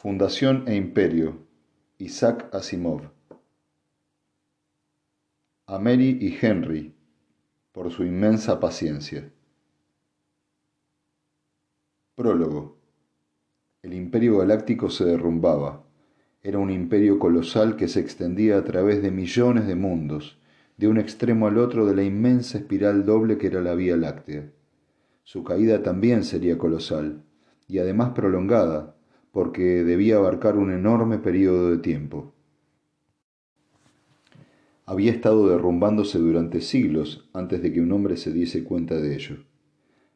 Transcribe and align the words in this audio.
Fundación 0.00 0.62
e 0.68 0.76
Imperio, 0.76 1.44
Isaac 1.98 2.54
Asimov. 2.54 3.10
A 5.66 5.80
Mary 5.80 6.16
y 6.20 6.38
Henry, 6.40 6.94
por 7.72 7.90
su 7.90 8.04
inmensa 8.04 8.60
paciencia. 8.60 9.28
Prólogo. 12.14 12.78
El 13.82 13.92
imperio 13.92 14.38
galáctico 14.38 14.88
se 14.88 15.04
derrumbaba. 15.04 15.82
Era 16.44 16.60
un 16.60 16.70
imperio 16.70 17.18
colosal 17.18 17.74
que 17.74 17.88
se 17.88 17.98
extendía 17.98 18.56
a 18.56 18.62
través 18.62 19.02
de 19.02 19.10
millones 19.10 19.66
de 19.66 19.74
mundos, 19.74 20.38
de 20.76 20.86
un 20.86 20.98
extremo 20.98 21.48
al 21.48 21.58
otro 21.58 21.86
de 21.86 21.96
la 21.96 22.04
inmensa 22.04 22.58
espiral 22.58 23.04
doble 23.04 23.36
que 23.36 23.48
era 23.48 23.60
la 23.60 23.74
Vía 23.74 23.96
Láctea. 23.96 24.48
Su 25.24 25.42
caída 25.42 25.82
también 25.82 26.22
sería 26.22 26.56
colosal, 26.56 27.24
y 27.66 27.80
además 27.80 28.10
prolongada, 28.10 28.94
porque 29.32 29.84
debía 29.84 30.16
abarcar 30.16 30.56
un 30.56 30.72
enorme 30.72 31.18
periodo 31.18 31.70
de 31.70 31.78
tiempo. 31.78 32.32
Había 34.86 35.12
estado 35.12 35.48
derrumbándose 35.48 36.18
durante 36.18 36.60
siglos 36.62 37.28
antes 37.34 37.62
de 37.62 37.72
que 37.72 37.80
un 37.80 37.92
hombre 37.92 38.16
se 38.16 38.32
diese 38.32 38.64
cuenta 38.64 38.96
de 38.96 39.14
ello. 39.14 39.36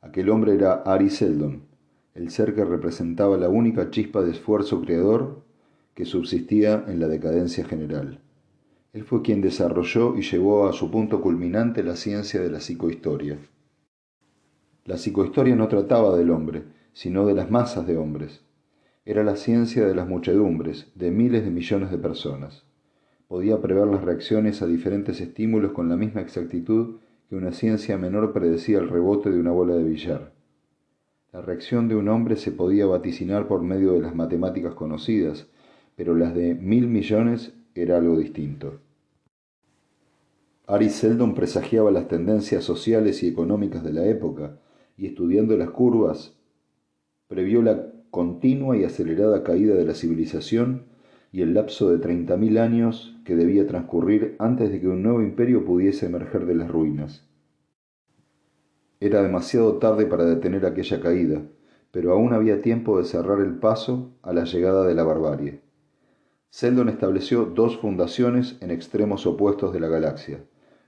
Aquel 0.00 0.30
hombre 0.30 0.54
era 0.54 0.74
Ari 0.74 1.10
Seldon, 1.10 1.64
el 2.14 2.30
ser 2.30 2.54
que 2.54 2.64
representaba 2.64 3.36
la 3.36 3.48
única 3.48 3.90
chispa 3.90 4.22
de 4.22 4.30
esfuerzo 4.30 4.80
creador 4.80 5.42
que 5.94 6.04
subsistía 6.04 6.84
en 6.86 7.00
la 7.00 7.08
decadencia 7.08 7.64
general. 7.64 8.20
Él 8.92 9.04
fue 9.04 9.22
quien 9.22 9.40
desarrolló 9.40 10.16
y 10.16 10.22
llevó 10.22 10.68
a 10.68 10.72
su 10.72 10.90
punto 10.90 11.20
culminante 11.20 11.82
la 11.82 11.96
ciencia 11.96 12.40
de 12.40 12.50
la 12.50 12.60
psicohistoria. 12.60 13.38
La 14.84 14.96
psicohistoria 14.96 15.54
no 15.54 15.68
trataba 15.68 16.16
del 16.16 16.30
hombre, 16.30 16.64
sino 16.92 17.26
de 17.26 17.34
las 17.34 17.50
masas 17.50 17.86
de 17.86 17.96
hombres. 17.96 18.42
Era 19.10 19.24
la 19.24 19.34
ciencia 19.34 19.84
de 19.88 19.94
las 19.96 20.06
muchedumbres, 20.06 20.86
de 20.94 21.10
miles 21.10 21.42
de 21.42 21.50
millones 21.50 21.90
de 21.90 21.98
personas. 21.98 22.62
Podía 23.26 23.60
prever 23.60 23.88
las 23.88 24.04
reacciones 24.04 24.62
a 24.62 24.68
diferentes 24.68 25.20
estímulos 25.20 25.72
con 25.72 25.88
la 25.88 25.96
misma 25.96 26.20
exactitud 26.20 26.98
que 27.28 27.34
una 27.34 27.50
ciencia 27.50 27.98
menor 27.98 28.32
predecía 28.32 28.78
el 28.78 28.88
rebote 28.88 29.32
de 29.32 29.40
una 29.40 29.50
bola 29.50 29.74
de 29.74 29.82
billar. 29.82 30.32
La 31.32 31.40
reacción 31.40 31.88
de 31.88 31.96
un 31.96 32.08
hombre 32.08 32.36
se 32.36 32.52
podía 32.52 32.86
vaticinar 32.86 33.48
por 33.48 33.62
medio 33.62 33.94
de 33.94 34.00
las 34.00 34.14
matemáticas 34.14 34.74
conocidas, 34.74 35.48
pero 35.96 36.14
las 36.14 36.32
de 36.32 36.54
mil 36.54 36.86
millones 36.86 37.52
era 37.74 37.96
algo 37.96 38.16
distinto. 38.16 38.78
Ari 40.68 40.88
Seldon 40.88 41.34
presagiaba 41.34 41.90
las 41.90 42.06
tendencias 42.06 42.62
sociales 42.62 43.24
y 43.24 43.26
económicas 43.26 43.82
de 43.82 43.92
la 43.92 44.06
época, 44.06 44.60
y 44.96 45.06
estudiando 45.06 45.56
las 45.56 45.70
curvas, 45.70 46.38
previó 47.26 47.60
la 47.60 47.90
continua 48.10 48.76
y 48.76 48.84
acelerada 48.84 49.42
caída 49.42 49.74
de 49.74 49.84
la 49.84 49.94
civilización 49.94 50.86
y 51.32 51.42
el 51.42 51.54
lapso 51.54 51.90
de 51.90 52.00
30.000 52.00 52.58
años 52.58 53.16
que 53.24 53.36
debía 53.36 53.66
transcurrir 53.66 54.36
antes 54.38 54.70
de 54.70 54.80
que 54.80 54.88
un 54.88 55.02
nuevo 55.02 55.22
imperio 55.22 55.64
pudiese 55.64 56.06
emerger 56.06 56.46
de 56.46 56.56
las 56.56 56.70
ruinas. 56.70 57.28
Era 58.98 59.22
demasiado 59.22 59.78
tarde 59.78 60.06
para 60.06 60.24
detener 60.24 60.66
aquella 60.66 61.00
caída, 61.00 61.42
pero 61.90 62.12
aún 62.12 62.32
había 62.32 62.62
tiempo 62.62 62.98
de 62.98 63.04
cerrar 63.04 63.40
el 63.40 63.54
paso 63.54 64.12
a 64.22 64.32
la 64.32 64.44
llegada 64.44 64.86
de 64.86 64.94
la 64.94 65.04
barbarie. 65.04 65.60
Seldon 66.50 66.88
estableció 66.88 67.44
dos 67.46 67.78
fundaciones 67.78 68.58
en 68.60 68.70
extremos 68.70 69.26
opuestos 69.26 69.72
de 69.72 69.80
la 69.80 69.88
galaxia, 69.88 70.44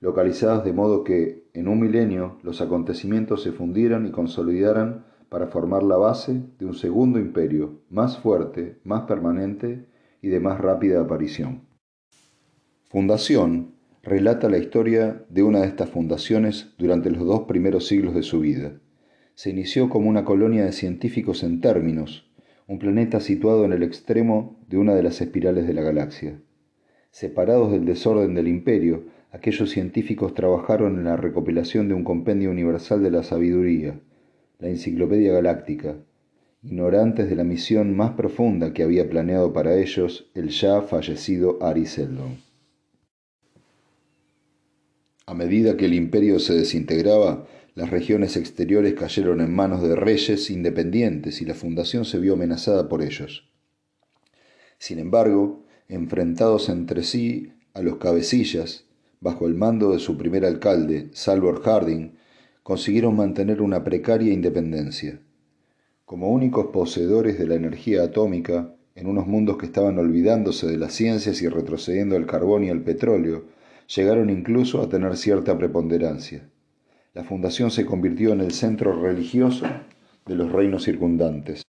localizadas 0.00 0.64
de 0.64 0.72
modo 0.74 1.02
que, 1.02 1.48
en 1.54 1.66
un 1.66 1.80
milenio, 1.80 2.38
los 2.42 2.60
acontecimientos 2.60 3.42
se 3.42 3.52
fundieran 3.52 4.06
y 4.06 4.10
consolidaran 4.10 5.06
para 5.28 5.48
formar 5.48 5.82
la 5.82 5.96
base 5.96 6.42
de 6.58 6.66
un 6.66 6.74
segundo 6.74 7.18
imperio, 7.18 7.80
más 7.90 8.18
fuerte, 8.18 8.78
más 8.84 9.02
permanente 9.02 9.86
y 10.22 10.28
de 10.28 10.40
más 10.40 10.60
rápida 10.60 11.00
aparición. 11.00 11.62
Fundación 12.88 13.74
relata 14.02 14.48
la 14.48 14.58
historia 14.58 15.24
de 15.28 15.42
una 15.42 15.60
de 15.60 15.66
estas 15.66 15.90
fundaciones 15.90 16.74
durante 16.78 17.10
los 17.10 17.26
dos 17.26 17.42
primeros 17.42 17.86
siglos 17.86 18.14
de 18.14 18.22
su 18.22 18.40
vida. 18.40 18.80
Se 19.34 19.50
inició 19.50 19.88
como 19.88 20.08
una 20.08 20.24
colonia 20.24 20.64
de 20.64 20.72
científicos 20.72 21.42
en 21.42 21.60
términos, 21.60 22.30
un 22.68 22.78
planeta 22.78 23.20
situado 23.20 23.64
en 23.64 23.72
el 23.72 23.82
extremo 23.82 24.58
de 24.68 24.78
una 24.78 24.94
de 24.94 25.02
las 25.02 25.20
espirales 25.20 25.66
de 25.66 25.74
la 25.74 25.82
galaxia. 25.82 26.40
Separados 27.10 27.72
del 27.72 27.84
desorden 27.84 28.34
del 28.34 28.48
imperio, 28.48 29.06
aquellos 29.30 29.70
científicos 29.70 30.34
trabajaron 30.34 30.98
en 30.98 31.04
la 31.04 31.16
recopilación 31.16 31.88
de 31.88 31.94
un 31.94 32.04
compendio 32.04 32.50
universal 32.50 33.02
de 33.02 33.10
la 33.10 33.22
sabiduría, 33.22 34.00
la 34.58 34.68
Enciclopedia 34.68 35.32
Galáctica, 35.32 35.96
ignorantes 36.62 37.28
de 37.28 37.36
la 37.36 37.44
misión 37.44 37.94
más 37.96 38.12
profunda 38.12 38.72
que 38.72 38.82
había 38.82 39.08
planeado 39.08 39.52
para 39.52 39.76
ellos 39.76 40.30
el 40.34 40.48
ya 40.48 40.82
fallecido 40.82 41.58
Ari 41.62 41.86
Seldon. 41.86 42.38
A 45.26 45.34
medida 45.34 45.76
que 45.76 45.86
el 45.86 45.94
imperio 45.94 46.38
se 46.38 46.54
desintegraba, 46.54 47.46
las 47.74 47.90
regiones 47.90 48.36
exteriores 48.36 48.94
cayeron 48.94 49.40
en 49.40 49.54
manos 49.54 49.82
de 49.82 49.94
reyes 49.94 50.50
independientes 50.50 51.42
y 51.42 51.44
la 51.44 51.54
fundación 51.54 52.04
se 52.04 52.18
vio 52.18 52.34
amenazada 52.34 52.88
por 52.88 53.02
ellos. 53.02 53.50
Sin 54.78 54.98
embargo, 54.98 55.64
enfrentados 55.88 56.68
entre 56.68 57.02
sí 57.02 57.52
a 57.74 57.82
los 57.82 57.96
cabecillas, 57.96 58.84
bajo 59.20 59.46
el 59.46 59.54
mando 59.54 59.92
de 59.92 59.98
su 59.98 60.16
primer 60.16 60.44
alcalde, 60.44 61.10
Salvor 61.12 61.62
Harding, 61.62 62.16
consiguieron 62.66 63.14
mantener 63.14 63.62
una 63.62 63.84
precaria 63.84 64.32
independencia. 64.32 65.20
Como 66.04 66.32
únicos 66.32 66.66
poseedores 66.72 67.38
de 67.38 67.46
la 67.46 67.54
energía 67.54 68.02
atómica, 68.02 68.74
en 68.96 69.06
unos 69.06 69.28
mundos 69.28 69.56
que 69.56 69.66
estaban 69.66 69.96
olvidándose 70.00 70.66
de 70.66 70.76
las 70.76 70.92
ciencias 70.92 71.40
y 71.42 71.48
retrocediendo 71.48 72.16
al 72.16 72.26
carbón 72.26 72.64
y 72.64 72.70
al 72.70 72.82
petróleo, 72.82 73.44
llegaron 73.94 74.30
incluso 74.30 74.82
a 74.82 74.88
tener 74.88 75.16
cierta 75.16 75.56
preponderancia. 75.56 76.50
La 77.14 77.22
fundación 77.22 77.70
se 77.70 77.86
convirtió 77.86 78.32
en 78.32 78.40
el 78.40 78.50
centro 78.50 79.00
religioso 79.00 79.64
de 80.26 80.34
los 80.34 80.50
reinos 80.50 80.82
circundantes. 80.82 81.62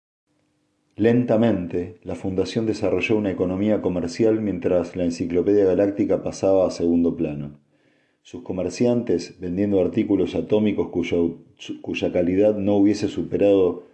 Lentamente, 0.96 1.98
la 2.04 2.14
fundación 2.14 2.64
desarrolló 2.64 3.18
una 3.18 3.30
economía 3.30 3.82
comercial 3.82 4.40
mientras 4.40 4.96
la 4.96 5.04
Enciclopedia 5.04 5.66
Galáctica 5.66 6.22
pasaba 6.22 6.66
a 6.66 6.70
segundo 6.70 7.14
plano. 7.14 7.65
Sus 8.26 8.42
comerciantes, 8.42 9.38
vendiendo 9.38 9.80
artículos 9.80 10.34
atómicos 10.34 10.88
cuya, 11.80 12.12
calidad 12.12 12.56
no 12.56 12.74
hubiese 12.74 13.06
superado 13.06 13.84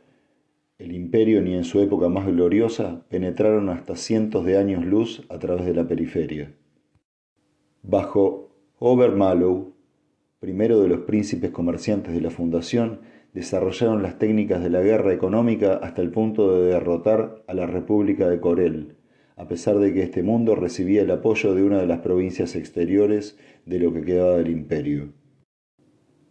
el 0.79 0.95
imperio 0.95 1.43
ni 1.43 1.53
en 1.53 1.65
su 1.65 1.83
época 1.83 2.09
más 2.09 2.27
gloriosa, 2.27 3.05
penetraron 3.11 3.69
hasta 3.69 3.95
cientos 3.95 4.47
de 4.47 4.57
años 4.57 4.87
luz 4.87 5.23
a 5.29 5.39
través 5.39 5.67
de 5.67 5.75
la 5.75 5.87
periferia. 5.87 6.55
Bajo 7.83 8.49
Obermallow, 8.79 9.75
primero 10.41 10.81
de 10.81 10.89
los 10.89 11.01
príncipes 11.01 11.51
comerciantes 11.51 12.15
de 12.15 12.23
la 12.23 12.31
fundación, 12.31 13.01
desarrollaron 13.35 14.03
las 14.03 14.19
técnicas 14.19 14.63
de 14.63 14.71
la 14.71 14.81
guerra 14.81 15.13
económica 15.13 15.75
hasta 15.75 16.01
el 16.01 16.11
punto 16.11 16.59
de 16.59 16.69
derrotar 16.71 17.45
a 17.47 17.53
la 17.53 17.67
República 17.67 18.31
de 18.31 18.41
Corel, 18.41 18.97
a 19.37 19.47
pesar 19.47 19.79
de 19.79 19.93
que 19.93 20.03
este 20.03 20.23
mundo 20.23 20.55
recibía 20.55 21.03
el 21.03 21.11
apoyo 21.11 21.55
de 21.55 21.63
una 21.63 21.81
de 21.81 21.87
las 21.87 22.01
provincias 22.01 22.55
exteriores 22.57 23.39
de 23.67 23.79
lo 23.79 23.93
que 23.93 24.03
quedaba 24.03 24.37
del 24.37 24.51
imperio. 24.51 25.13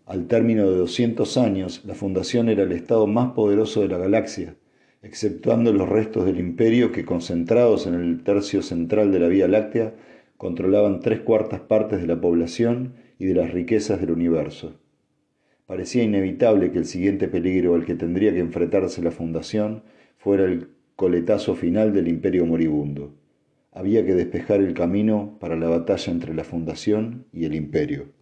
Al 0.05 0.27
término 0.27 0.69
de 0.69 0.77
200 0.77 1.37
años, 1.37 1.83
la 1.85 1.95
Fundación 1.95 2.49
era 2.49 2.63
el 2.63 2.71
estado 2.73 3.07
más 3.07 3.31
poderoso 3.33 3.81
de 3.81 3.87
la 3.87 3.97
galaxia, 3.97 4.55
exceptuando 5.01 5.71
los 5.73 5.87
restos 5.87 6.25
del 6.25 6.39
imperio 6.39 6.91
que, 6.91 7.05
concentrados 7.05 7.87
en 7.87 7.95
el 7.95 8.23
tercio 8.23 8.61
central 8.61 9.11
de 9.11 9.19
la 9.19 9.27
Vía 9.29 9.47
Láctea, 9.47 9.95
controlaban 10.37 10.99
tres 10.99 11.21
cuartas 11.21 11.61
partes 11.61 12.01
de 12.01 12.07
la 12.07 12.19
población 12.19 12.95
y 13.19 13.25
de 13.25 13.35
las 13.35 13.51
riquezas 13.51 14.01
del 14.01 14.11
universo. 14.11 14.79
Parecía 15.65 16.03
inevitable 16.03 16.71
que 16.71 16.79
el 16.79 16.85
siguiente 16.85 17.27
peligro 17.27 17.75
al 17.75 17.85
que 17.85 17.95
tendría 17.95 18.33
que 18.33 18.39
enfrentarse 18.39 19.01
la 19.01 19.11
Fundación 19.11 19.83
fuera 20.17 20.43
el 20.43 20.69
coletazo 21.01 21.55
final 21.55 21.93
del 21.93 22.07
imperio 22.07 22.45
moribundo. 22.45 23.15
Había 23.71 24.05
que 24.05 24.13
despejar 24.13 24.59
el 24.61 24.75
camino 24.75 25.35
para 25.39 25.55
la 25.55 25.67
batalla 25.67 26.13
entre 26.13 26.35
la 26.35 26.43
fundación 26.43 27.25
y 27.33 27.45
el 27.45 27.55
imperio. 27.55 28.13